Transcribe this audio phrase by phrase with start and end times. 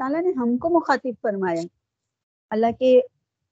[0.00, 1.62] تعالیٰ نے ہم کو مخاطب فرمایا۔
[2.50, 3.00] اللہ کے،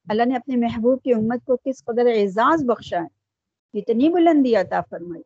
[0.08, 3.18] اللہ نے اپنے محبوب کی امت کو کس قدر اعزاز بخشا ہے
[3.78, 5.22] اتنی بلندی عطا فرمائی۔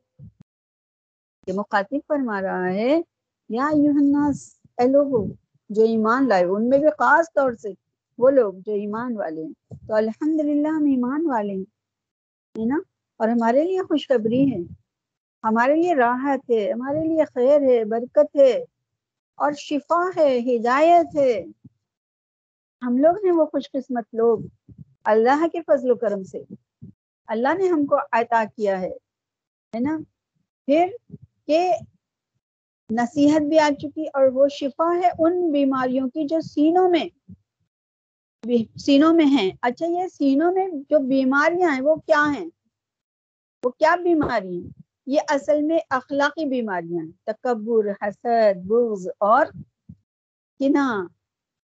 [1.46, 3.00] کہ مخاطب فرما رہا ہے،
[3.48, 5.27] یا الناس، اے لوگو،
[5.69, 7.69] جو ایمان لائے، ان میں بھی خاص طور سے
[8.19, 9.53] وہ لوگ جو ایمان والے ہیں۔
[9.89, 11.65] تو الحمدللہ ہم ایمان والے ہیں،
[12.61, 12.79] ہے نا؟
[13.17, 14.57] اور ہمارے لیے خوشخبری ہے،
[15.45, 18.65] ہمارے لیے راحت ہے، ہمارے لیے خیر ہے، برکت ہے۔
[19.34, 21.45] اور شفا ہے، ہدایت ہے۔
[22.83, 24.38] ہم لوگ ہیں وہ خوش قسمت لوگ۔
[25.05, 26.43] اللہ کے فضل و کرم سے۔
[27.27, 28.93] اللہ نے ہم کو عطا کیا ہے
[29.80, 29.98] نا؟
[30.66, 30.87] پھر
[31.47, 31.73] کہ
[32.91, 37.05] نصیحت بھی آ چکی اور وہ شفا ہے ان بیماریوں کی جو سینوں میں
[38.79, 42.51] سینوں میں ہیں۔ اچھا یہ سینوں میں جو بیماریاں ہیں وہ کیا ہیں؟
[43.65, 49.47] وہ کیا بیماری ہیں؟ یہ اصل میں اخلاقی بیماریاں تکبر، حسد، بغض اور
[50.60, 51.06] کنا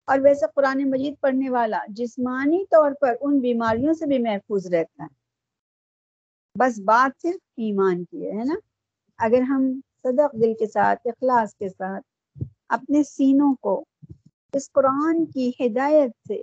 [0.09, 5.03] اور ویسے قرآن مجید پڑھنے والا جسمانی طور پر ان بیماریوں سے بھی محفوظ رہتا
[5.03, 5.09] ہے۔
[6.59, 8.55] بس بات صرف ایمان کی ہے نا؟
[9.19, 13.85] اگر ہم صدق دل کے ساتھ، اخلاص کے ساتھ اپنے سینوں کو
[14.53, 16.35] اس قرآن کی ہدایت سے،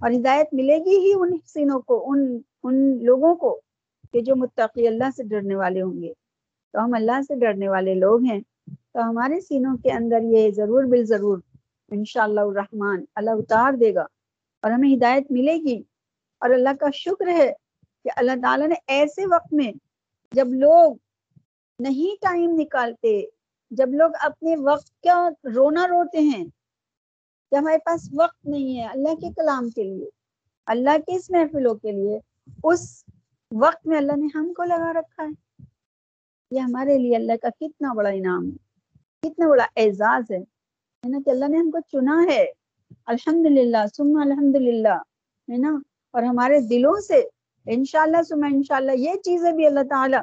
[0.00, 3.60] اور ہدایت ملے گی ہی ان سینوں کو، ان ان لوگوں کو
[4.12, 6.12] کہ جو متقی اللہ سے ڈرنے والے ہوں گے۔
[6.74, 10.84] تو ہم اللہ سے ڈرنے والے لوگ ہیں۔ تو ہمارے سینوں کے اندر یہ ضرور
[10.84, 11.38] بال ضرور
[11.90, 14.06] انشاءاللہ الرحمن اللہ اتار دے گا
[14.62, 15.82] اور ہمیں ہدایت ملے گی
[16.38, 17.52] اور اللہ کا شکر ہے
[18.04, 19.72] کہ اللہ تعالیٰ نے ایسے وقت میں
[20.32, 20.94] جب لوگ
[21.78, 23.22] نہیں ٹائم نکالتے،
[23.70, 26.44] جب لوگ اپنے وقت کا رونا روتے ہیں
[27.50, 30.08] کہ ہمارے پاس وقت نہیں ہے اللہ کے کلام کے لیے،
[30.66, 32.18] اللہ کے اس محفلوں کے لیے،
[32.64, 33.04] اس
[33.50, 35.43] وقت میں اللہ نے ہم کو لگا رکھا ہے۔
[36.54, 38.56] یہ ہمارے لیے اللہ کا کتنا بڑا انعام ہے،
[39.22, 40.38] کتنا بڑا اعزاز ہے۔
[41.04, 42.46] ہے نا کہ اللہ نے ہم کو چنا ہے۔
[43.06, 44.96] الحمد للہ سم الحمد للہ
[45.48, 45.78] ہے نا؟
[46.10, 47.22] اور ہمارے دلوں سے
[47.66, 50.20] انشاءاللہ سم انشاءاللہ یہ چیزیں بھی اللہ تعالیٰ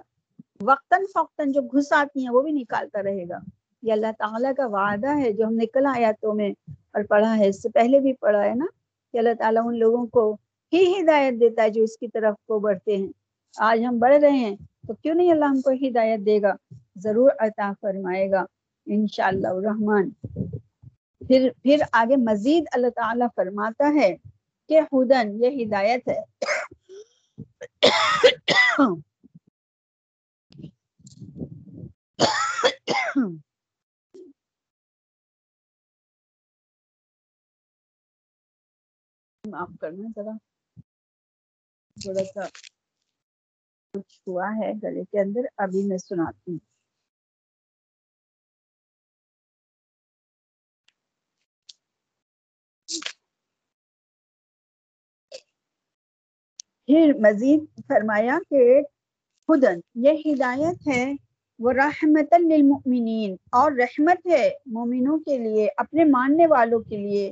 [0.61, 3.37] وقتاً فوقتاً جو گھس آتی ہیں وہ بھی نکالتا رہے گا۔
[3.83, 7.61] یہ اللہ تعالیٰ کا وعدہ ہے جو ہم نکل آیاتوں میں اور پڑھا ہے، اس
[7.61, 8.65] سے پہلے بھی پڑھا ہے نا؟
[9.13, 10.37] کہ اللہ تعالیٰ ان لوگوں کو
[10.73, 13.07] ہی ہدایت دیتا ہے جو اس کی طرف کو بڑھتے ہیں۔
[13.57, 14.55] آج ہم بڑھ رہے ہیں۔
[14.87, 16.53] تو کیوں نہیں اللہ ہم کو ہدایت دے گا؟
[16.95, 18.43] ضرور عطا فرمائے گا،
[18.87, 20.09] انشاءاللہ الرحمن
[21.27, 24.15] پھر پھر آگے مزید اللہ تعالیٰ فرماتا ہے
[24.69, 26.19] کہ خدن یہ ہدایت ہے۔
[39.43, 40.31] معاف کرنا ذرا۔
[41.97, 42.45] تھوڑا سا
[43.93, 46.59] کچھ ہوا ہے گلے کے اندر، ابھی میں سناتی ہوں۔
[56.85, 58.81] پھر مزید فرمایا کہ
[59.49, 61.13] خدن یہ ہدایت ہے،
[61.59, 67.31] وہ رحمت للمؤمنین، اور رحمت ہے مومنوں کے لیے، اپنے ماننے والوں کے لیے۔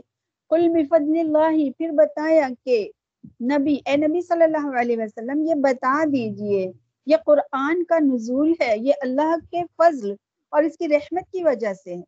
[0.52, 2.90] کل بفضل اللہ، پھر بتایا کہ
[3.24, 6.72] نبی، اے نبی صلی اللہ علیہ وسلم، یہ بتا دیجیے،
[7.08, 10.14] یہ قرآن کا نزول ہے، یہ اللہ کے فضل
[10.50, 12.02] اور اس کی رحمت کی وجہ سے ہے۔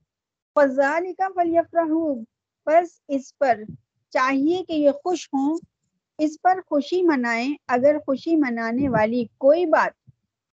[0.55, 1.27] فضال کا
[2.67, 3.61] بس اس پر
[4.13, 5.57] چاہیے کہ یہ خوش ہوں،
[6.19, 9.93] اس پر خوشی منائیں۔ اگر خوشی منانے والی کوئی بات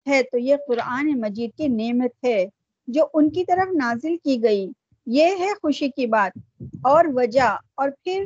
[0.06, 2.46] ہے تو یہ قرآن مجید کی نعمت ہے،
[2.88, 4.68] جو ان کی طرف نازل کی گئی۔
[5.06, 6.38] یہ ہے خوشی کی بات،
[6.84, 8.24] اور وجہ، اور پھر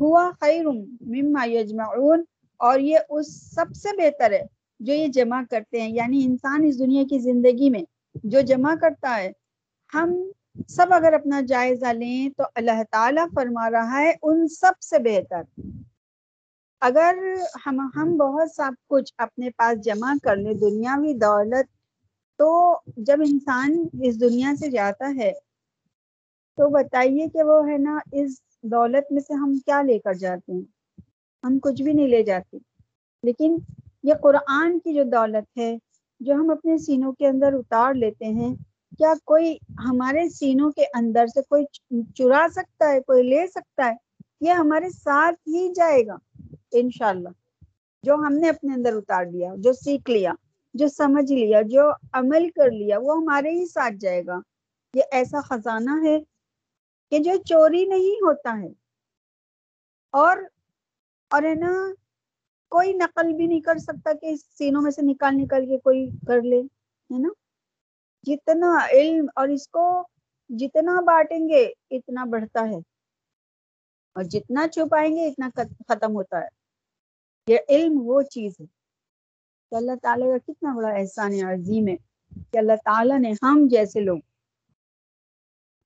[0.00, 0.66] ہوا خیر
[1.00, 2.24] مما یجمعون
[2.56, 4.42] اور یہ اس سب سے بہتر ہے
[4.80, 7.82] جو یہ جمع کرتے ہیں یعنی انسان اس دنیا کی زندگی میں
[8.14, 9.32] جو جمع کرتا ہے۔
[9.94, 10.14] ہم
[10.68, 15.60] سب اگر اپنا جائزہ لیں تو اللہ تعالیٰ فرما رہا ہے ان سب سے بہتر۔
[16.80, 17.14] اگر
[17.66, 21.66] ہم ہم بہت سب کچھ اپنے پاس جمع کر لیں، دنیاوی دولت،
[22.38, 25.32] تو جب انسان اس دنیا سے جاتا ہے
[26.58, 30.52] تو بتائیے کہ وہ ہے نا، اس دولت میں سے ہم کیا لے کر جاتے
[30.52, 30.62] ہیں؟
[31.44, 32.58] ہم کچھ بھی نہیں لے جاتے۔
[33.22, 33.56] لیکن
[34.02, 35.78] یہ قرآن کی جو دولت ہے،
[36.20, 38.54] جو ہم اپنے سینوں کے اندر اتار لیتے ہیں،
[38.98, 41.64] کیا کوئی ہمارے سینوں کے اندر سے کوئی
[42.14, 43.94] چرا سکتا ہے، کوئی لے سکتا ہے؟
[44.40, 46.16] یہ ہمارے ساتھ ہی جائے گا،
[46.72, 47.28] انشاءاللہ۔
[48.02, 50.32] جو ہم نے اپنے اندر اتار لیا، جو سیکھ لیا،
[50.74, 54.40] جو سمجھ لیا، جو عمل کر لیا، وہ ہمارے ہی ساتھ جائے گا۔
[54.94, 56.33] یہ ایسا خزانہ ہے
[57.10, 58.68] کہ جو چوری نہیں ہوتا ہے
[60.10, 60.36] اور
[61.30, 61.94] اور ہے نا،
[62.68, 66.42] کوئی نقل بھی نہیں کر سکتا کہ سینوں میں سے نکال نکال کے کوئی کر
[66.42, 67.28] لے، ہے نا؟
[68.22, 70.06] جتنا علم اور اس کو
[70.48, 72.78] جتنا بانٹیں گے، اتنا بڑھتا ہے۔
[74.14, 75.50] اور جتنا چھپائیں گے، اتنا
[75.88, 76.48] ختم ہوتا ہے۔
[77.48, 78.66] یہ علم وہ چیز ہے
[79.70, 81.96] کہ اللہ تعالیٰ کا کتنا بڑا احسان عظیم ہے
[82.52, 84.18] کہ اللہ تعالیٰ نے ہم جیسے لوگ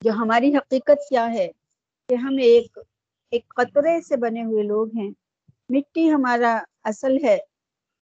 [0.02, 1.48] جو ہماری حقیقت کیا ہے
[2.08, 2.78] کہ ہم ایک
[3.32, 5.10] ایک قطرے سے بنے ہوئے لوگ ہیں۔
[5.68, 7.38] مٹی ہمارا اصل ہے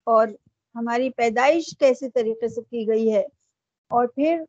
[0.08, 0.28] اور
[0.76, 3.24] ہماری پیدائش کیسے طریقے سے کی گئی ہے۔
[3.92, 4.42] اور پھر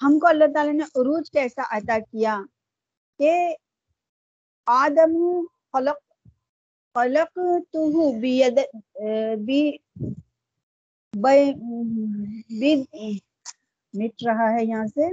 [0.00, 2.38] ہم کو اللہ تعالیٰ نے عروج کیسا عطا کیا
[3.20, 3.32] کہ
[4.66, 5.12] آدم
[5.72, 6.00] خلق
[6.94, 7.38] خلق
[7.72, 8.58] تو بید
[9.46, 9.70] بی،
[13.94, 15.08] مٹ رہا ہے یہاں سے۔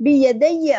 [0.00, 0.76] بیدیہ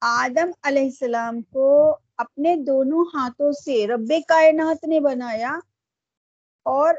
[0.00, 5.58] آدم علیہ السلام کو اپنے دونوں ہاتھوں سے رب کائنات نے بنایا
[6.62, 6.94] اور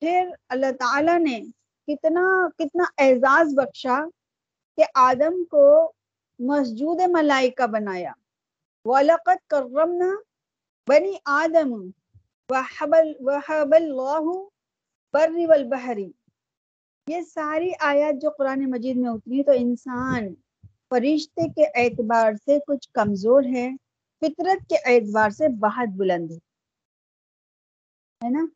[0.00, 1.40] پھر اللہ تعالی نے
[1.86, 4.04] کتنا کتنا اعزاز بخشا
[4.76, 5.92] کہ آدم کو
[6.38, 8.12] مسجود ملائکہ بنایا۔
[8.84, 10.10] وَلَقَدْ كَرَّمْنَا
[10.88, 11.72] بنی آدم
[12.48, 14.48] وَحَبَ اللَّهُ
[15.12, 16.23] بَرِّ وَالْبَحْرِ۔
[17.06, 20.34] یہ ساری آیات جو قرآن مجید میں اتری تو انسان
[20.90, 23.68] فرشتے کے اعتبار سے کچھ کمزور ہے،
[24.22, 26.30] فطرت کے اعتبار سے بہت بلند
[28.20, 28.46] ہے نا؟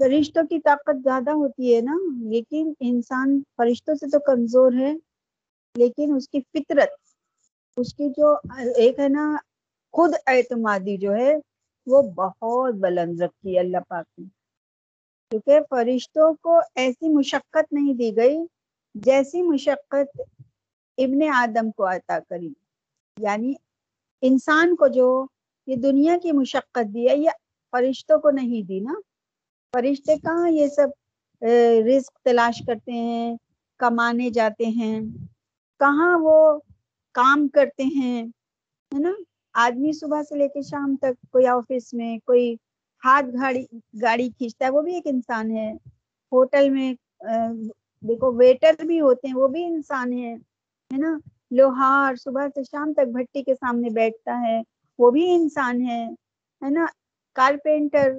[0.00, 1.98] فرشتوں کی طاقت زیادہ ہوتی ہے نا،
[2.30, 4.92] لیکن انسان فرشتوں سے تو کمزور ہے،
[5.74, 6.90] لیکن اس کی فطرت،
[7.76, 8.34] اس کی جو
[8.76, 9.36] ایک ہے نا،
[9.94, 11.34] خود اعتمادی جو ہے،
[11.86, 14.37] وہ بہت بلند رکھتی ہے اللہ پاک نے۔
[15.30, 18.38] کیونکہ فرشتوں کو ایسی مشقت نہیں دی گئی
[18.94, 20.20] جیسی مشقت
[20.98, 22.52] ابن آدم کو عطا کری۔
[23.18, 23.54] یعنی
[24.22, 25.26] انسان کو جو
[25.66, 27.30] یہ دنیا کی مشقت دی ہے، یہ
[27.70, 28.94] فرشتوں کو نہیں دی نا۔
[29.72, 30.88] فرشتے کہاں یہ سب
[31.86, 33.36] رزق تلاش کرتے ہیں،
[33.78, 35.00] کمانے جاتے ہیں؟
[35.78, 36.58] کہاں وہ
[37.12, 38.22] کام کرتے ہیں؟
[38.94, 39.12] ہے نا؟
[39.52, 42.56] آدمی صبح سے لے کے شام تک، کوئی آفس میں، کوئی
[43.04, 43.64] ہاتھ گاڑی
[44.02, 45.72] گاڑی کھینچتا ہے، وہ بھی ایک انسان ہے۔
[46.32, 46.92] ہوٹل میں
[48.02, 50.34] دیکھو ویٹر بھی ہوتے ہیں، وہ بھی انسان ہے
[50.90, 51.18] ہے نا؟
[51.50, 54.60] لوہار صبح سے شام تک بھٹی کے سامنے بیٹھتا ہے،
[54.98, 56.04] وہ بھی انسان ہے
[56.62, 56.86] ہے نا؟
[57.36, 58.12] کارپینٹر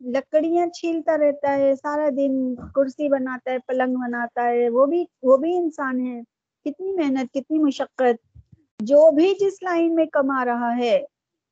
[0.00, 2.32] لکڑیاں چھیلتا رہتا ہے، سارا دن
[2.74, 6.20] کرسی بناتا ہے، پلنگ بناتا ہے، وہ بھی وہ بھی انسان ہے۔
[6.64, 8.38] کتنی محنت، کتنی مشقت۔
[8.80, 10.98] جو بھی جس لائن میں کما رہا ہے،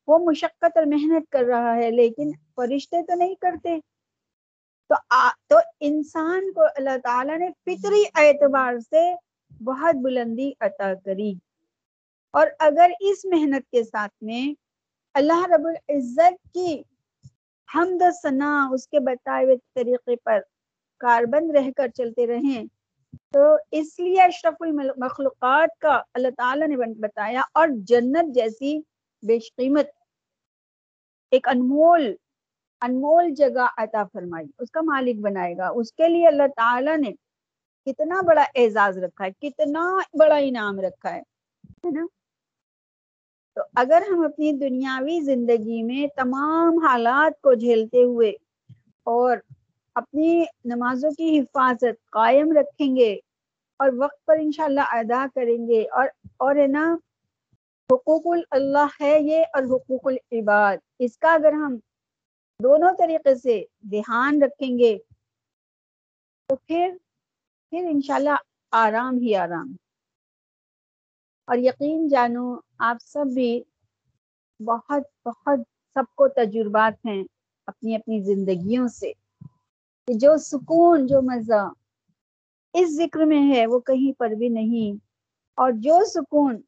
[0.09, 3.81] وہ مشقت اور محنت کر رہا ہے، لیکن فرشتے تو نہیں کرتے۔
[4.89, 9.15] تو آ, تو انسان کو اللہ تعالیٰ نے فطری اعتبار سے
[9.65, 11.35] بہت بلندی عطا کری۔
[12.31, 14.55] اور اگر اس محنت کے ساتھ میں
[15.15, 16.83] اللہ رب العزت کی
[17.75, 20.41] حمد و ثنا اس کے بتائے ہوئے طریقے پر
[20.99, 22.65] کاربند رہ کر چلتے رہیں
[23.31, 28.81] تو اس لیے اشرف المخلوقات کا اللہ تعالیٰ نے بتایا اور جنت جیسی
[29.23, 29.87] بیش قیمت
[31.31, 32.15] ایک انمول
[32.83, 37.13] انمول جگہ عطا فرمائی۔ اس کا مالک بنائے گا۔ اس کے لیے اللہ تعالیٰ نے
[37.87, 41.23] کتنا بڑا اعزاز رکھا ہے، کتنا بڑا انعام رکھا ہے
[41.85, 42.07] نا؟
[43.55, 48.33] تو اگر ہم اپنی دنیاوی زندگی میں تمام حالات کو جھیلتے ہوئے
[49.03, 49.37] اور
[49.95, 53.19] اپنی نمازوں کی حفاظت قائم رکھیں گے
[53.77, 56.97] اور وقت پر انشاءاللہ ادا کریں گے اور اور ہے نا،
[57.93, 61.77] حقوق اللہ ہے یہ اور حقوق العباد۔ اس کا اگر ہم
[62.63, 64.99] دونوں طریقے سے دھیان رکھیں گے
[66.49, 66.97] تو پھر
[67.71, 68.37] پھر انشاءاللہ
[68.71, 69.77] آرام ہی آرام۔
[71.47, 73.63] اور یقین جانو، آپ سب بھی
[74.61, 75.61] بہت بہت
[75.95, 77.25] سب کو تجربات ہیں
[77.67, 79.13] اپنی اپنی زندگیوں سے
[80.07, 81.69] کہ جو سکون، جو مزہ
[82.75, 84.97] اس ذکر میں ہے وہ کہیں پر بھی نہیں۔
[85.55, 86.61] اور جو سکون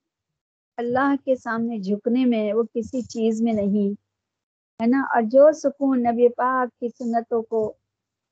[0.76, 4.03] اللہ کے سامنے جھکنے میں، وہ کسی چیز میں نہیں۔
[4.82, 7.74] ہے نا؟ اور جو سکون نبی پاک کی سنتوں کو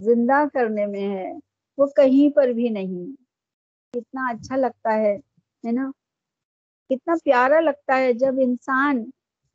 [0.00, 1.32] زندہ کرنے میں ہے،
[1.78, 3.22] وہ کہیں پر بھی نہیں۔
[3.92, 5.16] کتنا اچھا لگتا ہے
[5.66, 5.90] ہے نا؟
[6.90, 9.10] کتنا پیارا لگتا ہے جب انسان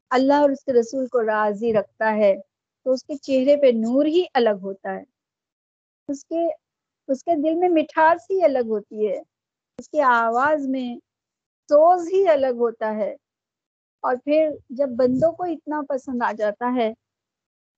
[0.10, 2.36] اللہ اور اس کے رسول کو راضی رکھتا ہے،
[2.84, 5.04] تو اس کے چہرے پہ نور ہی الگ ہوتا ہے۔
[6.08, 6.48] اس کے
[7.08, 9.20] اس کے دل میں مٹھاس ہی الگ ہوتی ہے۔
[9.78, 10.96] اس کی آواز میں
[11.70, 13.16] سوز ہی الگ ہوتا ہے۔
[14.00, 16.94] اور پھر جب بندوں کو اتنا پسند آ جاتا ہے،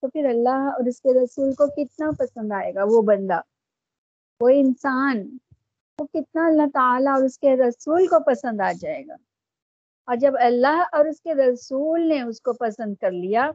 [0.01, 3.41] تو پھر اللہ اور اس کے رسول کو کتنا پسند آئے گا وہ بندہ؟
[4.41, 5.37] وہ انسان،
[5.99, 9.15] وہ کتنا اللہ تعالیٰ اور اس کے رسول کو پسند آ جائے گا؟
[10.05, 13.51] اور جب اللہ اور اس کے رسول نے اس کو پسند کر لیا،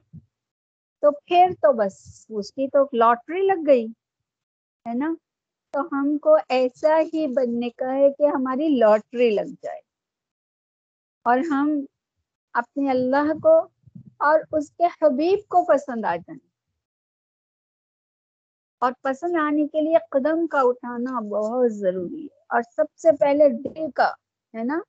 [1.03, 3.87] تو پھر تو بس اس کی تو لاٹری لگ گئی،
[4.89, 5.15] ہے نا؟
[5.71, 9.81] تو ہم کو ایسا ہی بننے کا ہے کہ ہماری لاٹری لگ جائے۔
[11.23, 11.81] اور ہم
[12.55, 13.59] اپنے اللہ کو
[14.19, 16.49] اور اس کے حبیب کو پسند آ جائیں۔
[18.81, 23.49] اور پسند آنے کے لیے قدم کا اٹھانا بہت ضروری ہے۔ اور سب سے پہلے
[23.49, 24.09] دل کا،
[24.55, 24.81] ہے نا؟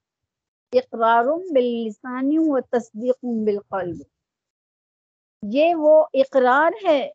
[0.74, 3.96] اقرار باللسانی و تصدیق بالقلب۔
[5.42, 7.12] یہ وہ اقرار ہے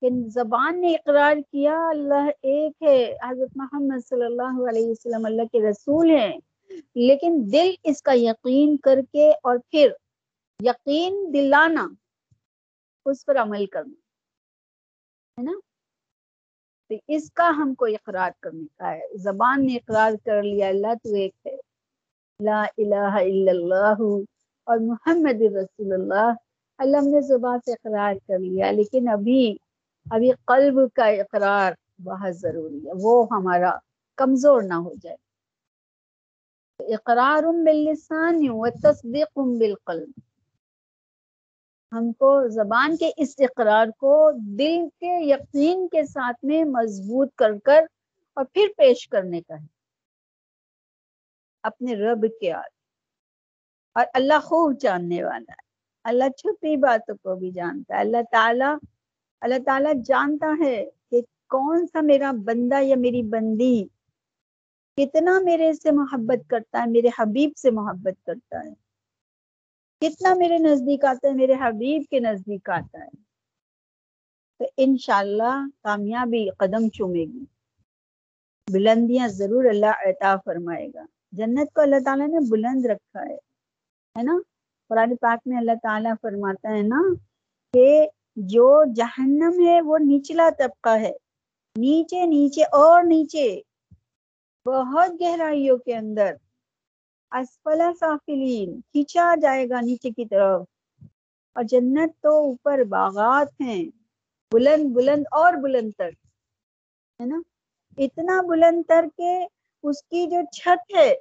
[0.00, 5.42] کہ زبان نے اقرار کیا، اللہ ایک ہے۔ حضرت محمد صلی اللہ علیہ وسلم اللہ
[5.42, 6.38] کے رسول ہیں۔
[6.94, 9.90] لیکن دل اس کا یقین کر کے اور پھر
[10.64, 11.88] یقین دلانا،
[13.06, 13.92] اس پر عمل کرنا،
[15.38, 15.52] ہے نا؟
[16.88, 20.94] تو اس کا ہم کو اقرار کرنے کا ہے۔ زبان نے اقرار کر لیا، اللہ
[21.02, 21.56] تو ایک ہے۔
[22.44, 24.02] لا الہ الا اللہ
[24.64, 26.32] اور محمد رسول اللہ۔
[26.78, 29.56] اللہ نے زبان سے اقرار کر لیا، لیکن ابھی
[30.10, 31.72] ابھی قلب کا اقرار
[32.02, 33.78] بہت ضروری ہے۔ وہ ہمارا
[34.16, 35.16] کمزور نہ ہو جائے۔
[36.80, 40.20] اقرار باللسان و تصدیق بالقلب۔
[41.92, 47.58] ہم کو زبان کے اس اقرار کو دل کے یقین کے ساتھ میں مضبوط کر
[47.64, 47.84] کر
[48.34, 49.66] اور پھر پیش کرنے کا ہے۔
[51.62, 52.70] اپنے رب کے آج
[53.92, 55.66] اور اللہ خوب جاننے والا ہے۔
[56.04, 58.76] اللہ چھپی باتوں کو بھی جانتا ہے۔ اللہ تعالیٰ
[59.40, 63.84] اللہ تعالیٰ جانتا ہے کہ کون سا میرا بندہ یا میری بندی
[64.98, 68.74] کتنا میرے سے محبت کرتا ہے، میرے حبیب سے محبت کرتا ہے۔
[70.00, 73.08] کتنا میرے نزدیک آتا ہے، میرے حبیب کے نزدیک آتا ہے۔
[74.58, 77.44] تو انشاءاللہ کامیابی قدم چومے گی۔
[78.72, 83.34] بلندیاں ضرور اللہ عطا فرمائے گا۔ جنت کو اللہ تعالیٰ نے بلند رکھا ہے
[84.18, 84.38] ہے نا؟
[84.88, 87.02] قرآن پاک میں اللہ تعالیٰ فرماتا ہے نا
[87.72, 91.12] کہ جو جہنم ہے، وہ نچلا طبقہ ہے۔
[91.76, 93.60] نیچے نیچے اور نیچے۔
[94.68, 96.34] بہت گہرائیوں کے اندر۔
[97.30, 100.62] اسفلا سافلین، کھینچا جائے گا نیچے کی طرف۔
[101.54, 103.84] اور جنت تو اوپر باغات ہیں،
[104.52, 106.08] بلند بلند اور بلند تر،
[107.20, 107.40] ہے نا؟
[107.98, 109.46] اتنا بلند تر کے
[109.82, 111.14] اس کی جو چھت ہے،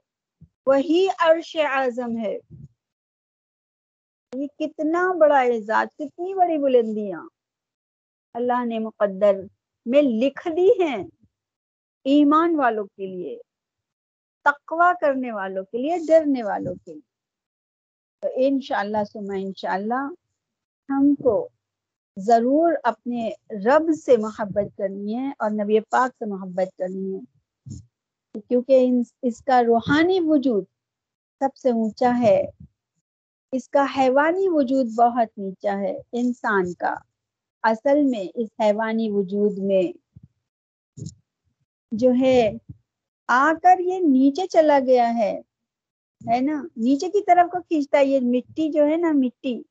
[0.65, 2.37] وہی عرش اعظم ہے۔
[4.35, 7.29] یہ کتنا بڑا اعزاز، کتنی بڑی بلندیاں۔
[8.33, 9.35] اللہ نے مقدر
[9.85, 11.03] میں لکھ دی ہیں۔
[12.07, 13.39] ایمان والوں کے لیے
[14.43, 17.17] تقوا کرنے والوں کے لیے، ڈرنے والوں کے لیے۔
[18.21, 20.09] تو انشاءاللہ سما انشاءاللہ
[20.89, 21.49] ہم کو
[22.17, 23.29] ضرور اپنے
[23.65, 27.19] رب سے محبت کرنی ہے اور نبی پاک سے محبت کرنی ہے۔
[28.47, 28.89] کیونکہ
[29.21, 30.63] اس کا روحانی وجود
[31.39, 32.45] سب سے اونچا ہے۔
[33.51, 36.95] اس کا حیوانی وجود بہت نیچا ہے، انسان کا۔
[37.63, 40.06] اصل میں اس حیوانی وجود میں
[41.91, 42.51] جو ہے،
[43.27, 45.41] آ کر یہ نیچے چلا گیا ہے
[46.21, 49.61] ہے نا؟ نیچے کی طرف کو کھینچتا ہے، یہ مٹی جو ہے نا، مٹی،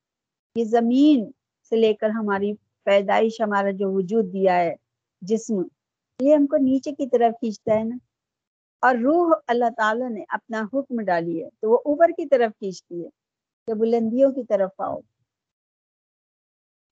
[0.55, 1.31] یہ زمین
[1.71, 2.53] سے لے کر ہماری
[2.85, 4.75] پیدائش، ہمارا جو وجود دیا ہے،
[5.21, 5.55] جسم،
[6.21, 7.97] یہ ہم کو نیچے کی طرف کھینچتا ہے نا؟
[8.83, 13.05] اور روح اللہ تعالیٰ نے اپنا حکم ڈالی ہے، تو وہ اوپر کی طرف کھینچتی
[13.05, 13.09] ہے
[13.69, 15.01] کہ بلندیوں کی طرف آؤ۔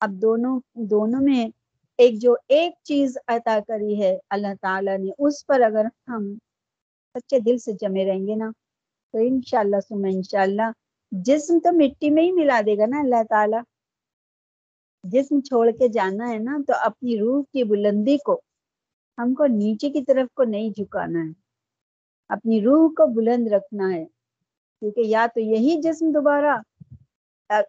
[0.01, 1.49] اب دونوں دونوں میں
[1.99, 6.33] ایک جو ایک چیز عطا کری ہے اللہ تعالیٰ نے، اس پر اگر ہم
[7.15, 8.51] سچے دل سے جمے رہیں گے نا،
[9.15, 10.71] تو انشاءاللہ سم انشاءاللہ
[11.13, 13.61] جسم تو مٹی میں ہی ملا دے گا نا اللہ تعالیٰ۔
[15.05, 18.41] جسم چھوڑ کے جانا ہے نا، تو اپنی روح کی بلندی کو،
[19.19, 21.33] ہم کو نیچے کی طرف کو نہیں جھکانا ہے۔
[22.29, 24.05] اپنی روح کو بلند رکھنا ہے،
[24.83, 26.57] کیونکہ یا تو یہی جسم دوبارہ،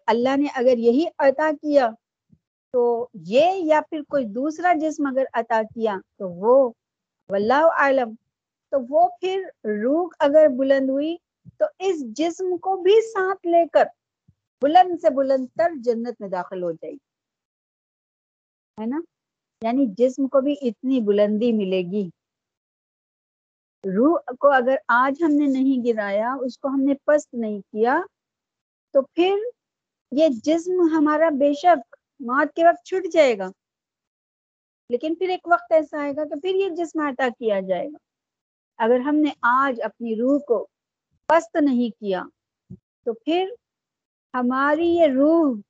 [0.06, 1.88] اللہ نے اگر یہی عطا کیا
[2.76, 6.72] تو یہ یا پھر کوئی دوسرا جسم اگر عطا کیا تو وہ،
[7.28, 8.14] واللہ عالم
[8.70, 11.16] تو وہ پھر روح اگر بلند ہوئی
[11.58, 13.84] تو اس جسم کو بھی ساتھ لے کر
[14.62, 16.98] بلند سے بلند تر جنت میں داخل ہو جائے گی۔
[18.80, 19.00] ہے نا؟
[19.62, 22.10] یعنی جسم کو بھی اتنی بلندی ملے گی۔
[23.84, 28.00] روح کو اگر آج ہم نے نہیں گرایا، اس کو ہم نے پست نہیں کیا،
[28.92, 29.36] تو پھر
[30.12, 33.48] یہ جسم ہمارا بے شک موت کے وقت چھٹ جائے گا۔
[34.90, 37.96] لیکن پھر ایک وقت ایسا آئے گا کہ پھر یہ جسم عطا کیا جائے گا۔
[38.76, 40.66] اگر ہم نے آج اپنی روح کو
[41.26, 42.22] پست نہیں کیا،
[43.04, 43.50] تو پھر
[44.34, 45.60] ہماری یہ روح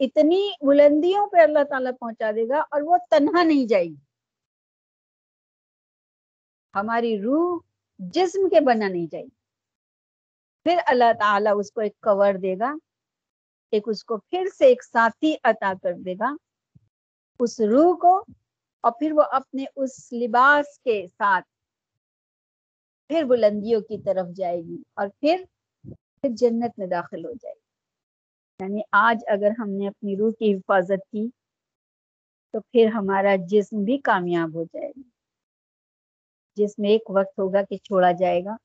[0.00, 3.94] اتنی بلندیوں پہ اللہ تعالیٰ پہنچا دے گا اور وہ تنہا نہیں جائے گی۔
[6.74, 7.60] ہماری روح
[7.98, 9.44] جسم کے بنا نہیں جائے گی۔
[10.64, 12.74] پھر اللہ تعالیٰ اس کو ایک کور دے گا۔
[13.70, 16.34] ایک اس کو پھر سے ایک ساتھی عطا کر دے گا۔
[17.40, 18.24] اس روح کو
[18.80, 21.44] اور پھر وہ اپنے اس لباس کے ساتھ
[23.08, 25.44] پھر بلندیوں کی طرف جائے گی اور پھر
[25.84, 27.64] پھر جنت میں داخل ہو جائے گی۔
[28.60, 31.28] یعنی آج اگر ہم نے اپنی روح کی حفاظت کی
[32.52, 35.00] تو پھر ہمارا جسم بھی کامیاب ہو جائے گا۔
[36.56, 38.56] جس میں ایک وقت ہوگا کہ چھوڑا جائے گا،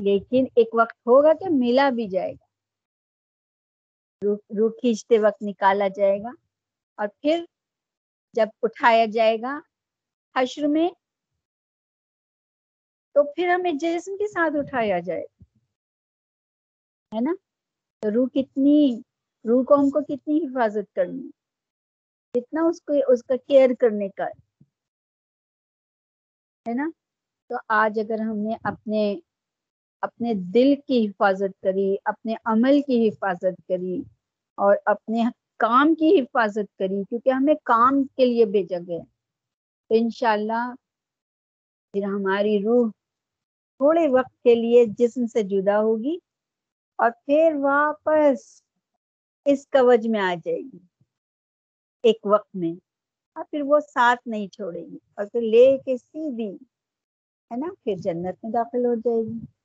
[0.00, 2.45] لیکن ایک وقت ہوگا کہ ملا بھی جائے گا۔
[4.22, 6.30] روح کھینچتے وقت نکالا جائے گا
[6.98, 7.44] اور پھر
[8.34, 9.60] جب اٹھایا جائے گا
[10.34, 10.88] حشر میں
[13.14, 15.24] تو پھر ہمیں جسم کے ساتھ اٹھایا جائے
[17.12, 17.34] ہے نا؟
[18.02, 19.00] تو روح کتنی
[19.44, 21.30] روح کو ہم کو کتنی حفاظت کرنی
[22.34, 24.24] کتنا اس کو، اس کا کیئر کرنے کا
[26.66, 26.90] ہے نا؟
[27.50, 29.14] تو آج اگر ہم نے اپنے
[30.02, 34.02] اپنے دل کی حفاظت کری، اپنے عمل کی حفاظت کری
[34.58, 35.22] اور اپنے
[35.56, 38.98] کام کی حفاظت کری کیونکہ ہمیں کام کے لیے بھیجا گیا
[39.90, 40.74] تو انشاءاللہ
[41.94, 42.88] پھر ہماری روح
[43.80, 46.16] تھوڑے وقت کے لیے جسم سے جدا ہوگی
[46.98, 48.62] اور پھر واپس
[49.46, 50.78] اس کوج میں آ جائے گی۔
[52.04, 52.72] ایک وقت میں۔
[53.36, 56.50] اور پھر وہ ساتھ نہیں چھوڑے گی اور پھر لے کے سیدھی
[57.50, 59.55] ہے نا، پھر جنت میں داخل ہو جائے گی۔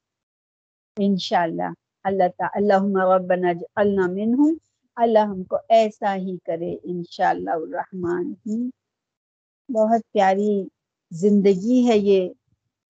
[0.99, 1.69] انشاءاللہ۔
[2.03, 4.53] اللہ تعالی اللہ ربنا جعلنا منہم۔
[4.95, 8.69] اللہ ہم کو ایسا ہی کرے انشاءاللہ الرحمن۔ ہی
[9.73, 10.63] بہت پیاری
[11.11, 12.29] زندگی ہے یہ۔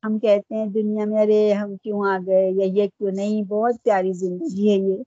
[0.03, 3.75] ہم کہتے ہیں دنیا میں، ارے ہم کیوں آ گئے؟ یا یہ کیوں نہیں؟ بہت
[3.83, 5.03] پیاری زندگی ہے یہ۔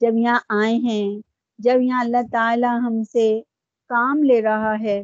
[0.00, 1.20] جب یہاں آئے ہیں،
[1.58, 3.40] جب یہاں اللہ تعالی ہم سے
[3.88, 5.02] کام لے رہا ہے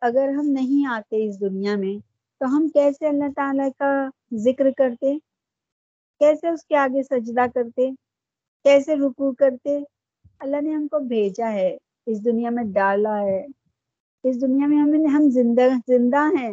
[0.00, 2.06] اگر ہم نہیں آتے اس دنیا میں،
[2.40, 5.18] تو ہم کیسے اللہ تعالیٰ کا ذکر کرتے؟
[6.18, 7.90] کیسے اس کے آگے سجدہ کرتے؟
[8.64, 9.78] کیسے رکو کرتے؟
[10.38, 13.46] اللہ نے ہم کو بھیجا ہے، اس دنیا میں ڈالا ہے۔
[14.24, 16.52] اس دنیا میں ہمیں ہم زندہ زندہ ہیں۔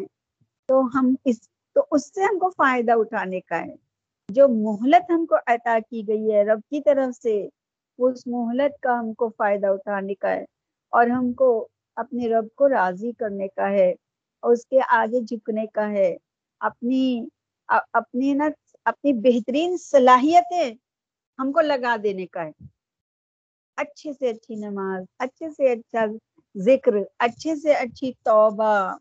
[0.67, 1.39] تو ہم اس
[1.73, 3.75] تو اس سے ہم کو فائدہ اٹھانے کا ہے۔
[4.29, 7.47] جو مہلت ہم کو عطا کی گئی ہے رب کی طرف سے،
[7.99, 10.45] اس مہلت کا ہم کو فائدہ اٹھانے کا ہے۔
[10.89, 13.93] اور ہم کو اپنے رب کو راضی کرنے کا ہے
[14.39, 16.17] اور اس کے آگے جھکنے کا ہے۔
[16.59, 17.25] اپنی
[17.67, 18.49] اپنی نا
[18.85, 20.75] اپنی بہترین صلاحیتیں
[21.39, 22.51] ہم کو لگا دینے کا ہے۔
[23.75, 26.05] اچھے سے اچھی نماز، اچھے سے اچھا
[26.57, 28.95] ذکر، اچھے سے اچھی توبہ،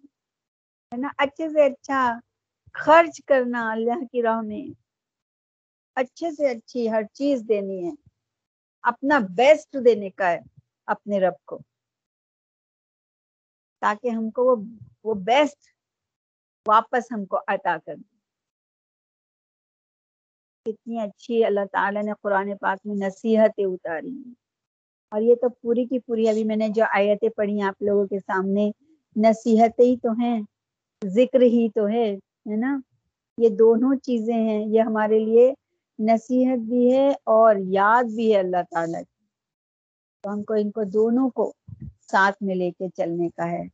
[0.92, 2.18] ہے نا؟ اچھے سے اچھا
[2.72, 4.74] خرچ کرنا اللہ کی راہ میں۔
[5.96, 7.90] اچھے سے اچھی ہر چیز دینی ہے۔
[8.82, 10.38] اپنا بیسٹ دینے کا ہے
[10.86, 11.58] اپنے رب کو۔
[13.80, 14.56] تاکہ ہم کو
[15.04, 15.58] وہ بیسٹ
[16.68, 18.13] واپس ہم کو عطا کر دے۔
[20.64, 24.34] کتنی اچھی اللہ تعالیٰ نے قرآن پاک میں نصیحتیں اتاری ہیں۔
[25.10, 28.18] اور یہ تو پوری کی پوری ابھی میں نے جو آیتیں پڑھی آپ لوگوں کے
[28.18, 28.70] سامنے،
[29.16, 30.42] نصیحتیں ہی تو ہیں،
[31.06, 32.14] ذکر ہی تو ہے
[32.50, 32.80] ہے نا؟
[33.38, 35.54] یہ دونوں چیزیں ہیں، یہ ہمارے لیے
[35.98, 39.24] نصیحت بھی ہے اور یاد بھی ہے اللہ تعالیٰ کی۔
[40.22, 41.52] تو ہم کو ان کو دونوں کو
[42.10, 43.64] ساتھ میں لے کے چلنے کا ہے،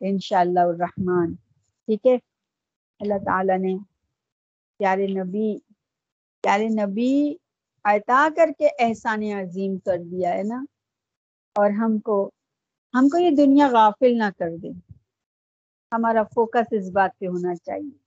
[0.00, 1.34] انشاءاللہ الرحمن۔
[1.86, 2.16] ٹھیک ہے؟
[3.00, 3.76] اللہ تعالیٰ نے
[4.78, 5.58] پیارے نبی
[6.42, 7.34] پیارے نبی،
[7.84, 10.64] عطا کر کے احسان عظیم کر دیا ہے نا؟
[11.54, 12.30] اور ہم کو
[12.94, 14.70] ہم کو یہ دنیا غافل نہ کر دے۔
[15.92, 17.98] ہمارا فوکس اس بات پہ ہونا چاہیے۔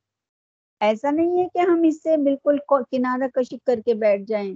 [0.80, 2.58] ایسا نہیں ہے کہ ہم اس سے بالکل
[2.92, 4.56] کنارہ کشی کر کے بیٹھ جائیں۔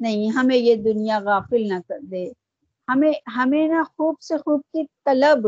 [0.00, 2.30] نہیں، ہمیں یہ دنیا غافل نہ کر دے۔
[2.88, 5.46] ہمیں ہمیں نا خوب سے خوب کی طلب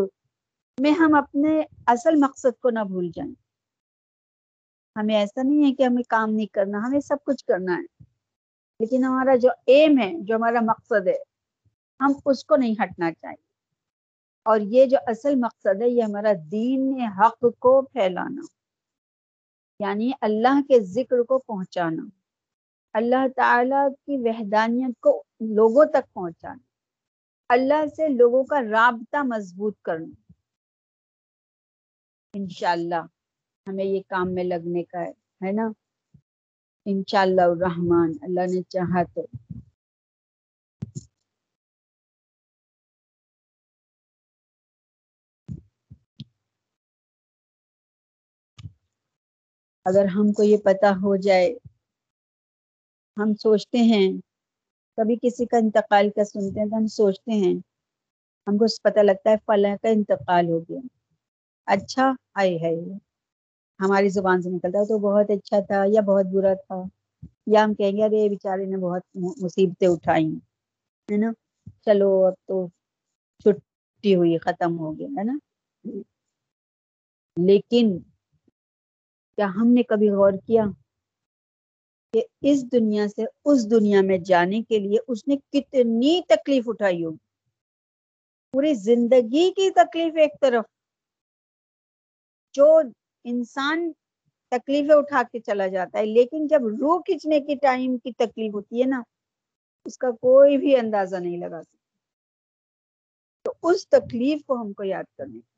[0.81, 3.42] میں ہم اپنے اصل مقصد کو نہ بھول جائیں۔
[4.97, 8.05] ہمیں ایسا نہیں ہے کہ ہمیں کام نہیں کرنا، ہمیں سب کچھ کرنا ہے۔
[8.81, 11.19] لیکن ہمارا جو ایم ہے، جو ہمارا مقصد ہے،
[12.01, 13.53] ہم اس کو نہیں ہٹنا چاہیے۔
[14.45, 18.43] اور یہ جو اصل مقصد ہے، یہ ہمارا دین حق کو پھیلانا۔
[19.81, 22.03] یعنی اللہ کے ذکر کو پہنچانا۔
[22.93, 26.63] اللہ تعالی کی وحدانیت کو لوگوں تک پہنچانا۔
[27.49, 30.33] اللہ سے لوگوں کا رابطہ مضبوط کرنا۔
[32.35, 33.22] انشاءاللہ۔
[33.66, 35.11] ہمیں یہ کام میں لگنے کا ہے
[35.46, 35.72] ہے نا؟
[36.87, 39.27] انشاءاللہ الرحمن، اللہ نے چاہا تو۔
[49.87, 51.55] اگر ہم کو یہ پتا ہو جائے،
[53.16, 54.12] ہم سوچتے ہیں،
[54.96, 57.55] کبھی کسی کا انتقال کا سنتے ہیں تو ہم سوچتے ہیں۔
[58.46, 60.81] ہم کو پتہ لگتا ہے فلاں کا انتقال ہو گیا۔
[61.66, 62.75] اچھا آئے ہے
[63.83, 66.83] ہماری زبان سے نکلتا ہے تو بہت اچھا تھا یا بہت برا تھا۔
[67.47, 69.03] یا ہم کہیں گے، ارے بیچارے نے بہت
[69.42, 70.27] مصیبتیں اٹھائی
[71.09, 71.31] ہے نا؟
[71.85, 72.57] چلو، اب تو
[73.40, 75.37] چھٹی ہوئی، ختم ہو گیا ہے نا؟
[77.37, 77.87] لیکن
[79.38, 80.64] کیا ہم نے کبھی غور کیا
[82.14, 87.05] کہ اس دنیا سے اس دنیا میں جانے کے لیے اس نے کتنی تکلیف اٹھائی
[87.05, 87.16] ہوگی؟
[88.55, 90.64] پوری زندگی کی تکلیف ایک طرف۔
[92.55, 92.68] جو
[93.25, 93.93] انسان
[94.49, 98.83] تکلیفیں اٹھا کے چلا جاتا ہے، لیکن جب روح کھینچنے کی ٹائم کی تکلیف ہوتی
[98.83, 99.03] ہے نا،
[99.85, 101.77] اس کا کوئی بھی اندازہ نہیں لگا سکتا۔
[103.43, 105.53] تو اس تکلیف کو ہم کو یاد کرنے کا۔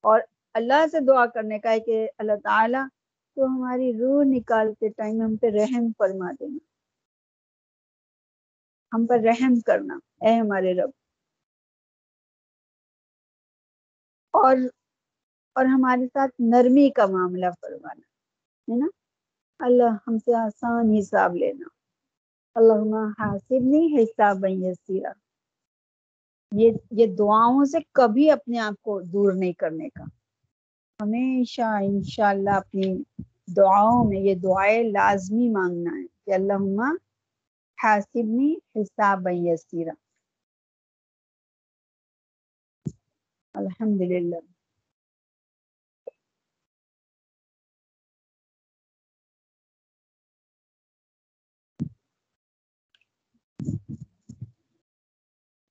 [0.00, 0.20] اور
[0.54, 2.86] اللہ سے دعا کرنے کا ہے کہ اللہ تعالیٰ
[3.34, 6.58] تو ہماری روح نکالتے ٹائم ہم پہ رحم فرما دینا
[8.92, 10.90] ہم پر رحم کرنا، اے ہمارے رب۔
[14.30, 14.56] اور
[15.56, 18.00] اور ہمارے ساتھ نرمی کا معاملہ فرمانا،
[18.72, 18.86] ہے نا؟
[19.58, 21.68] اللہ ہم سے آسان حساب لینا۔
[22.54, 25.12] اللہ حاصل نہیں حساب یسیرا۔
[26.52, 30.04] یہ یہ دعاؤں سے کبھی اپنے آپ کو دور نہیں کرنے کا۔
[31.02, 33.02] ہمیشہ انشاءاللہ اپنی
[33.56, 36.92] دعاؤں میں یہ دعائیں لازمی مانگنا ہے کہ اللہ
[37.82, 39.92] حاصبنی حساب یسیرا۔
[43.54, 44.55] الحمد للہ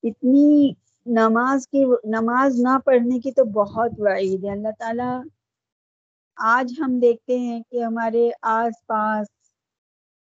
[0.06, 0.72] اتنی
[1.06, 5.24] نماز کی نماز نہ پڑھنے کی تو بہت وعید ہے۔ اللہ تعالیٰ
[6.38, 9.28] آج ہم دیکھتے ہیں کہ ہمارے آس پاس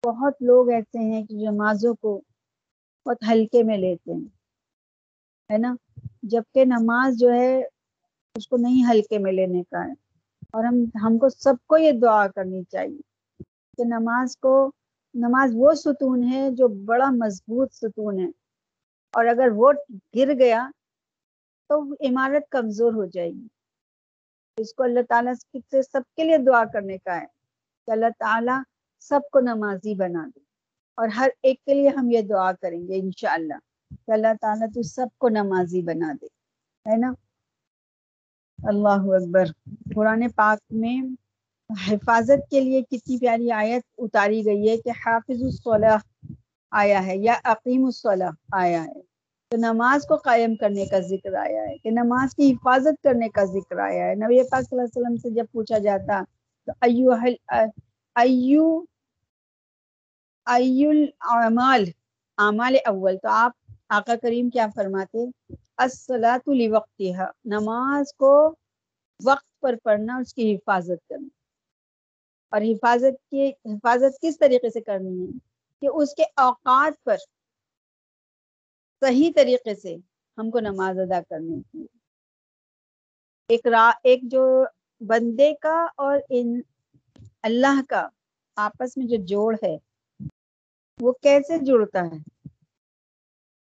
[0.05, 2.21] بہت لوگ ایسے ہیں کہ نمازوں کو
[3.07, 4.29] بہت ہلکے میں لیتے ہیں،
[5.51, 5.75] ہے نا؟
[6.23, 7.63] جبکہ نماز جو ہے
[8.35, 9.93] اس کو نہیں ہلکے میں لینے کا ہے۔
[10.53, 13.01] اور ہم ہم کو سب کو یہ دعا کرنی چاہیے
[13.79, 14.71] کہ نماز کو،
[15.15, 18.29] نماز وہ ستون ہے جو بڑا مضبوط ستون ہے۔
[19.15, 19.73] اور اگر وہ
[20.17, 20.71] گر گیا
[21.71, 23.47] تو عمارت کمزور ہو جائے گی۔
[24.57, 25.35] اس کو اللہ تعالیٰ
[25.71, 27.27] سے سب کے لیے دعا کرنے کا ہے
[27.87, 28.61] کہ اللہ تعالیٰ
[29.01, 30.41] سب کو نمازی بنا دے
[30.99, 33.59] اور ہر ایک کے لیے ہم یہ دعا کریں گے انشاءاللہ
[34.07, 36.27] کہ اللہ تعالیٰ تو سب کو نمازی بنا دے،
[36.87, 37.13] ہے نا؟
[38.59, 39.45] اللہ اکبر۔
[39.95, 40.97] قرآن پاک میں
[41.89, 45.99] حفاظت کے لیے کتنی پیاری آیت اتاری گئی ہے کہ حافظ الصلاح
[46.71, 49.01] آیا ہے یا عقیم الصلاح آیا ہے۔
[49.51, 53.45] تو نماز کو قائم کرنے کا ذکر آیا ہے کہ نماز کی حفاظت کرنے کا
[53.45, 56.23] ذکر آیا ہے۔ نبی پاک صلی اللہ علیہ وسلم سے جب پوچھا جاتا
[56.67, 57.13] تو ایو
[58.15, 58.83] ایو
[60.47, 61.85] ایو الاعمال
[62.39, 63.53] اعمال اول، تو آپ
[63.89, 65.19] آقا کریم کیا فرماتے
[65.77, 68.55] الصلاۃ لوقتها، نماز کو
[69.25, 71.29] وقت پر پڑھنا اس کی حفاظت کرنا۔
[72.51, 75.48] اور حفاظت کی، حفاظت کس طریقے سے کرنی ہے؟
[75.81, 77.17] کہ اس کے اوقات پر
[79.01, 79.97] صحیح طریقے سے
[80.39, 81.87] ہم کو نماز ادا کرنی کی
[83.49, 84.65] ایک را، ایک جو
[85.01, 86.61] بندے کا اور ان
[87.43, 88.09] اللہ کا
[88.57, 89.77] آپس میں جو جوڑ ہے،
[91.01, 92.49] وہ کیسے جڑتا ہے؟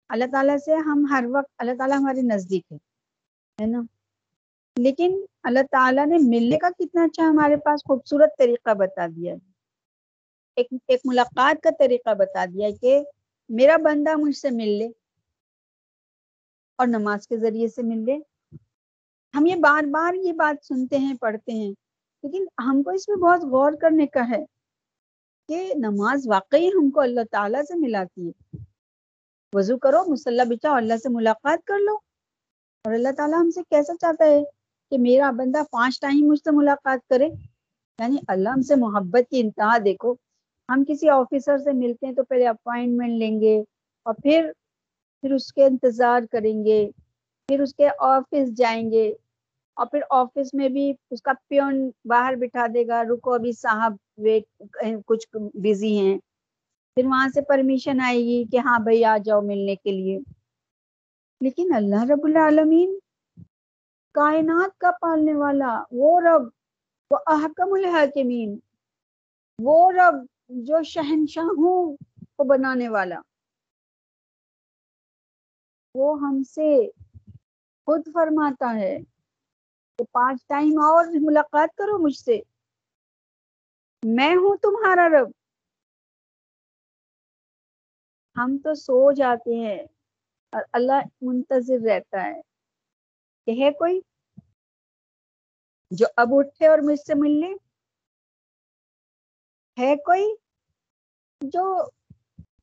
[0.10, 2.74] اللہ تعالیٰ سے ہم ہر وقت، اللہ تعالیٰ ہمارے نزدیک
[3.62, 3.82] ہے نا؟
[4.76, 9.55] لیکن اللہ تعالیٰ نے ملنے کا کتنا اچھا ہمارے پاس خوبصورت طریقہ بتا دیا۔ ہے
[10.56, 13.04] ایک ایک ملاقات کا طریقہ بتا دیا کہ
[13.50, 14.88] میرا بندہ مجھ سے مل لے
[16.76, 18.18] اور نماز کے ذریعے سے مل لے۔
[19.38, 21.72] ہم یہ بار بار یہ بات سنتے ہیں، پڑھتے ہیں،
[22.24, 24.46] لیکن ہم کو اس میں بہت غور کرنے کا ہے
[25.48, 28.58] کہ نماز واقعی ہم کو اللہ تعالیٰ سے ملاتی ہے۔
[29.54, 31.96] وضو کرو، مسلح بچاؤ، اللہ سے ملاقات کر لو۔
[32.84, 34.44] اور اللہ تعالیٰ ہم سے کیسا چاہتا ہے
[34.92, 37.26] کہ میرا بندہ پانچ ٹائم مجھ سے ملاقات کرے؟
[38.00, 40.16] یعنی اللہ ہم سے محبت کی انتہا دیکھو۔
[40.70, 43.58] ہم کسی آفیسر سے ملتے ہیں تو پہلے اپوائنٹمنٹ لیں گے
[44.06, 44.52] اور پھر
[45.24, 46.88] پھر اس کے انتظار کریں گے،
[47.50, 49.08] پھر اس کے آفس جائیں گے
[49.78, 53.96] اور پھر آفس میں بھی اس کا پیون باہر بٹھا دے گا، رکو ابھی صاحب
[54.18, 54.46] ویٹ
[55.06, 55.28] کچھ
[55.64, 56.18] بزی ہیں،
[56.98, 60.20] پھر وہاں سے پرمیشن آئے گی کہ ہاں بھائی آ جاؤ ملنے کے لیے۔
[61.42, 62.98] لیکن اللہ رب العالمین
[64.16, 66.48] کائنات کا پالنے والا وہ رب،
[67.12, 68.58] وہ احکم الحاکمین،
[69.60, 71.98] وہ رب جو شہنشاہوں
[72.36, 73.22] کو بنانے والا۔
[75.96, 76.92] وہ ہم سے
[77.86, 79.00] خود فرماتا ہے
[79.98, 82.40] کہ پانچ ٹائم اور ملاقات کرو مجھ سے۔
[84.04, 85.28] میں ہوں تمہارا رب۔
[88.36, 89.84] ہم تو سو جاتے ہیں
[90.52, 92.42] اور اللہ منتظر رہتا ہے۔
[93.46, 94.02] کہ ہے کوئی
[95.92, 97.65] جو اب اٹھے اور مجھ سے مل لے
[99.80, 100.36] ہے کوئی
[101.42, 101.82] جو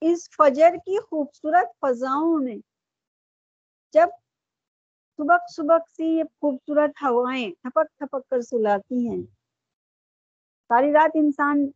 [0.00, 2.56] اس فجر کی خوبصورت فضاؤں میں
[3.94, 4.08] جب
[5.18, 9.22] سبق سبق سی یہ خوبصورت ہوائیں تھپک تھپک کر سلاتی ہیں۔
[10.68, 11.70] ساری رات انسان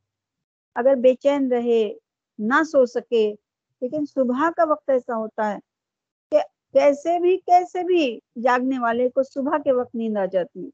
[0.75, 1.95] اگر بے چین رہے،
[2.39, 3.35] نہ سو سکے،
[3.81, 5.59] لیکن صبح کا وقت ایسا ہوتا ہے
[6.31, 6.41] کہ
[6.73, 10.71] کیسے بھی کیسے بھی جاگنے والے کو صبح کے وقت نیند آ جاتی ہے۔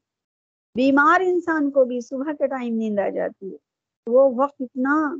[0.75, 3.72] بیمار انسان کو بھی صبح کے ٹائم نیند آ جاتی ہے۔
[4.07, 5.15] وہ وقت اتنا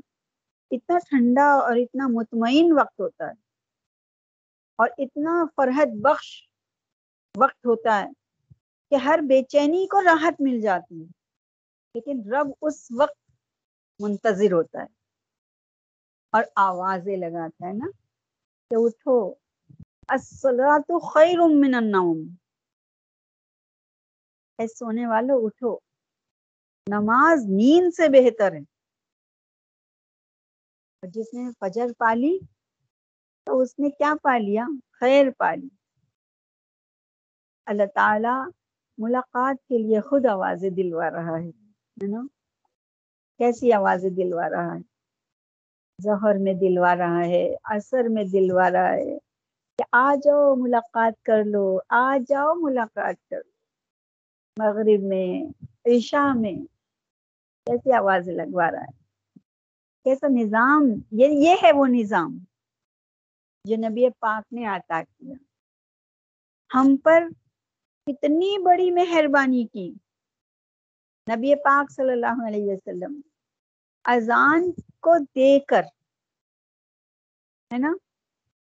[0.72, 3.34] اتنا ٹھنڈا اور اتنا مطمئن وقت ہوتا ہے۔
[4.76, 6.50] اور اتنا فرحت بخش
[7.38, 8.10] وقت ہوتا ہے
[8.90, 11.06] کہ ہر بے چینی کو راحت مل جاتی ہے۔
[11.94, 13.32] لیکن رب اس وقت
[14.00, 14.88] منتظر ہوتا ہے
[16.32, 17.86] اور آوازیں لگاتا ہے نا
[18.70, 19.34] کہ اٹھو۔
[20.80, 22.36] تو خیر من النوم۔
[24.60, 25.78] اے سونے والوں اٹھو۔
[26.90, 28.73] نماز نیند سے بہتر ہے۔
[31.04, 32.40] جس نے فجر پالی
[33.44, 35.68] تو اس نے کیا پا لیا؟ خیر پالی
[37.66, 38.52] اللہ تعالی
[38.98, 42.28] ملاقات کے لیے خود آوازیں دلوا رہا ہے نا؟
[43.38, 44.80] کیسی آوازیں دلوا رہا ہے؟
[46.04, 49.18] ظہر میں دلوا رہا ہے اثر میں دلوا رہا ہے
[49.78, 53.52] کہ آ جاؤ ملاقات کر لو، آ جاؤ ملاقات کر لو۔
[54.58, 55.52] مغرب میں،
[55.86, 56.56] عشاء میں
[57.66, 59.03] کیسی آوازیں لگوا رہا ہے؟
[60.06, 62.38] کیسا نظام، یہ یہ ہے وہ نظام
[63.66, 65.36] جو نبی پاک نے عطا کیا۔
[66.72, 67.28] ہم پر
[68.08, 69.88] کتنی بڑی مہربانی کی۔
[71.28, 73.20] نبی پاک صلی اللہ علیہ وسلم
[74.06, 75.84] اذان کو دے کر،
[77.72, 77.94] ہے نا؟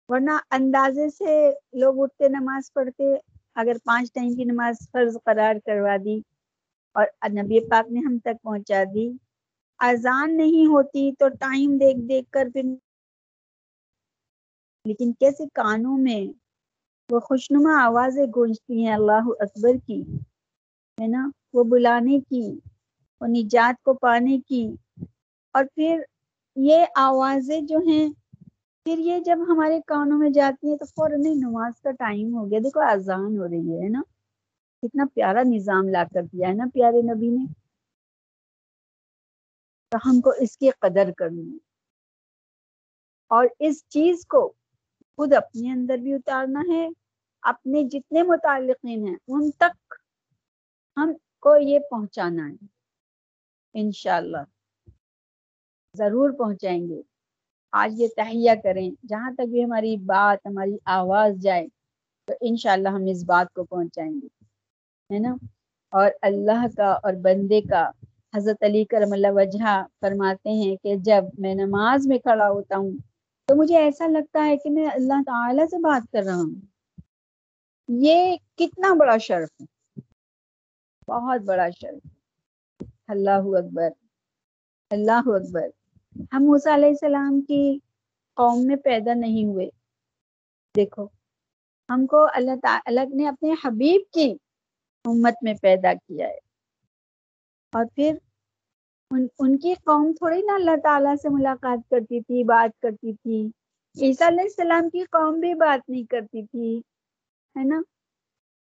[0.10, 3.14] ورنہ اندازے سے لوگ اٹھتے نماز پڑھتے،
[3.56, 6.20] اگر پانچ ٹائم کی نماز فرض قرار کروا دی
[6.96, 9.08] اور نبی پاک نے ہم تک پہنچا دی۔
[9.80, 12.64] اذان نہیں ہوتی تو ٹائم دیکھ دیکھ کر پھر
[14.86, 16.22] لیکن کیسے کانوں میں
[17.10, 20.02] وہ خوشنما آوازیں گونجتی ہیں اللہ اکبر کی،
[20.98, 22.60] ہے نا؟ وہ بلانے کی،
[23.22, 24.64] وہ نجات کو پانے کی۔
[25.54, 26.02] اور پھر
[26.58, 28.08] یہ آوازیں جو ہیں،
[28.86, 32.60] پھر یہ جب ہمارے کانوں میں جاتی ہیں تو فوراً نماز کا ٹائم ہو گیا۔
[32.60, 34.02] دیکھو، اذان ہو رہی ہے نا؟
[34.84, 37.46] کتنا پیارا نظام لا کر دیا ہے نا پیارے نبی نے۔
[39.96, 41.58] تو ہم کو اس کی قدر کرنی ہے۔
[43.28, 44.54] اور اس چیز کو
[45.18, 46.90] خود اپنے اندر بھی اتارنا ہے،
[47.42, 49.94] اپنے جتنے متعلقین ہیں، ان تک
[50.98, 52.66] ہم کو یہ پہنچانا ہے۔
[53.74, 54.38] انشاءاللہ۔
[55.98, 57.02] ضرور پہنچائیں گے۔
[57.72, 61.68] آج یہ تہیا کریں، جہاں تک بھی ہماری بات، ہماری آواز جائے،
[62.26, 64.28] تو انشاءاللہ ہم اس بات کو پہنچائیں گے۔
[65.14, 65.36] ہے نا؟
[65.92, 67.92] اور اللہ کا اور بندے کا
[68.36, 72.92] حضرت علی کرم اللہ وجہ فرماتے ہیں کہ جب میں نماز میں کھڑا ہوتا ہوں
[73.46, 76.56] تو مجھے ایسا لگتا ہے کہ میں اللہ تعالی سے بات کر رہا ہوں۔
[77.88, 79.66] یہ کتنا بڑا شرف ہے۔
[81.08, 82.08] بہت بڑا شرف۔
[83.08, 83.90] اللہ اکبر۔
[84.92, 85.68] اللہ اکبر۔
[86.34, 87.80] ہم موسیٰ علیہ السلام کی
[88.34, 89.70] قوم میں پیدا نہیں ہوئے۔
[90.76, 91.08] دیکھو،
[91.90, 94.36] ہم کو اللہ تعالی نے اپنے حبیب کی
[95.06, 96.46] امت میں پیدا کیا ہے۔
[97.74, 98.18] اور پھر
[99.16, 103.50] ان, ان کی قوم تھوڑی نا اللہ تعالیٰ سے ملاقات کرتی تھی بات کرتی تھی۔
[104.02, 106.82] عیسیٰ علیہ السلام کی قوم بھی بات نہیں کرتی تھی
[107.56, 107.82] ہے نا؟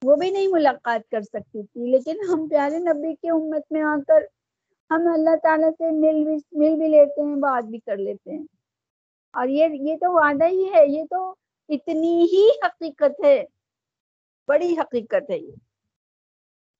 [0.02, 3.96] وہ بھی نہیں ملاقات کر سکتی تھی۔ لیکن ہم پیارے نبی کی امت میں آ
[4.08, 4.22] کر
[4.90, 8.44] ہم اللہ تعالیٰ سے مل بھی مل بھی لیتے ہیں بات بھی کر لیتے ہیں۔
[9.32, 11.34] اور یہ یہ تو وعدہ ہی ہے یہ تو
[11.68, 13.44] اتنی ہی حقیقت ہے
[14.48, 15.52] بڑی حقیقت ہے یہ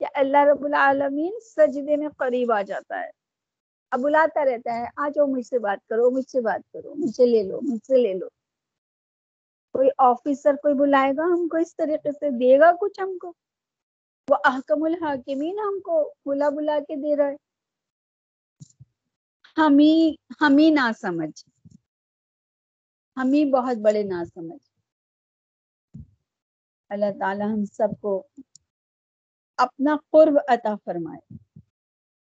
[0.01, 3.24] کہ اللہ رب العالمین سجدے میں قریب آ جاتا ہے۔
[3.94, 7.14] اب بلاتا رہتا ہے آ جاؤ مجھ سے بات کرو، مجھ سے بات کرو مجھ
[7.16, 8.28] سے لے لو مجھ سے لے لو۔
[9.74, 13.33] کوئی آفیسر کوئی بلائے گا ہم کو، اس طریقے سے دے گا کچھ ہم کو۔
[14.28, 17.37] وہ احکم الحاکمین ہم کو بلا بلا کے دے رہا ہے۔
[19.57, 19.94] ہم ہی
[20.40, 21.38] ہم ہی نہ سمجھ
[23.16, 24.64] ہم ہی بہت بڑے نہ سمجھ
[26.90, 28.12] اللہ تعالی ہم سب کو
[29.59, 31.22] اپنا قرب عطا فرمائے،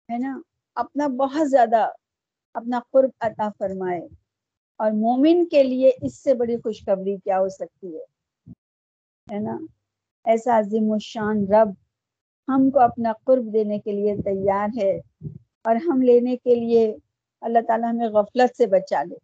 [0.09, 0.33] ہے نا؟
[0.75, 1.89] اپنا بہت زیادہ
[2.53, 4.07] اپنا قرب عطا فرمائے
[4.75, 9.57] اور مومن کے لیے اس سے بڑی خوشخبری کیا ہو سکتی ہے؟ نا؟
[10.25, 11.69] ایسا عظیم الشان رب
[12.47, 14.99] ہم کو اپنا قرب دینے کے لیے تیار ہے
[15.61, 16.95] اور ہم لینے کے لیے
[17.41, 19.15] اللہ تعالیٰ ہمیں غفلت سے بچا لے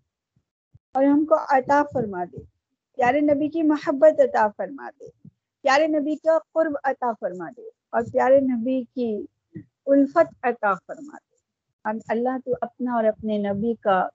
[0.92, 2.38] اور ہم کو عطا فرما دے۔
[2.96, 5.28] پیارے نبی کی محبت عطا فرما دے۔
[5.62, 9.26] پیارے نبی کا قرب عطا فرما دے اور پیارے نبی کی
[9.88, 11.29] الفت عطا فرما دے۔
[11.90, 14.08] اور اللہ تو اپنا اور اپنے نبی کا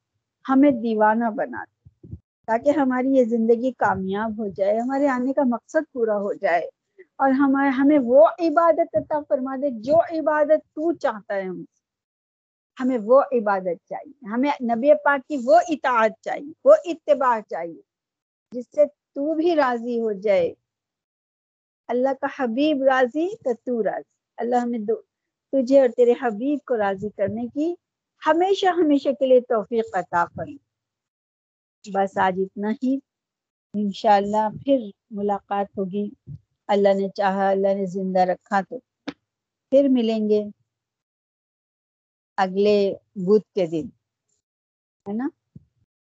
[0.49, 2.15] ہمیں دیوانہ بنا دے۔
[2.47, 6.69] تاکہ ہماری یہ زندگی کامیاب ہو جائے، ہمارے آنے کا مقصد پورا ہو جائے۔
[7.17, 11.65] اور ہمارے ہمیں وہ عبادت عطا فرما دے جو عبادت تو چاہتا ہے ہم۔
[12.81, 17.83] ہمیں وہ عبادت چاہیے۔ ہمیں نبی پاک کی وہ اطاعت چاہیے، وہ اتباع چاہیے،
[18.53, 20.55] جس سے تو بھی راضی ہو جائے۔
[21.89, 24.95] اللہ کا حبیب راضی تو تو راضی۔ اللہ ہمیں دو
[25.55, 27.75] تجھے اور تیرے حبیب کو راضی کرنے کی
[28.27, 30.57] ہمیشہ ہمیشہ کے لیے توفیق عطا فرمائے
[31.85, 32.99] بس آج اتنا ہی۔
[33.75, 34.79] انشاءاللہ پھر
[35.11, 36.11] ملاقات ہوگی۔
[36.67, 38.79] اللہ نے چاہا، اللہ نے زندہ رکھا تو
[39.73, 40.45] پھر ملیں گے
[42.37, 43.87] اگلے بدھ کے دن۔
[45.09, 45.29] ہے نا؟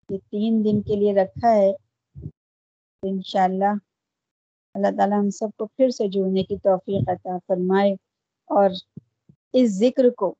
[0.10, 1.72] یہ تین دن کے لیے رکھا ہے۔
[3.04, 3.74] انشاءاللہ
[4.74, 7.92] اللہ تعالیٰ ہم سب کو پھر سے جڑنے کی توفیق عطا فرمائے
[8.46, 8.70] اور
[9.54, 10.36] اس ذکر کو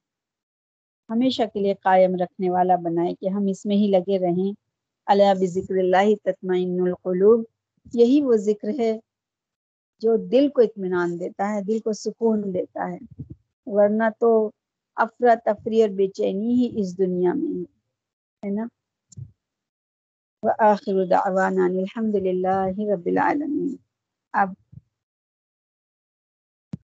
[1.10, 4.54] ہمیشہ کے لیے قائم رکھنے والا بنائے کہ ہم اس میں ہی لگے رہیں۔
[5.06, 7.44] اللہ بذکر اللہ تطمئن القلوب۔
[7.94, 9.00] یہی وہ ذکر ہے
[10.00, 12.98] جو دل کو اطمینان دیتا ہے، دل کو سکون دیتا ہے۔
[13.66, 14.52] ورنہ تو
[14.96, 17.62] افرا تفری اور بے چینی ہی اس دنیا میں
[18.46, 18.68] ہے نا؟
[20.44, 23.76] وآخر دعوانا الحمد للہ رب العالمین۔
[24.34, 24.54] اب